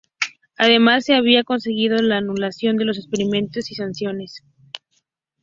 [0.57, 4.41] Además se había conseguido la anulación de los expedientes y sanciones.